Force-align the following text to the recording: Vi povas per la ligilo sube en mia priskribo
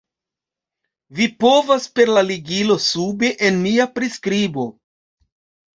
Vi 1.19 1.27
povas 1.45 1.85
per 1.99 2.13
la 2.17 2.25
ligilo 2.31 2.81
sube 2.89 3.33
en 3.51 3.65
mia 3.69 3.91
priskribo 3.99 4.71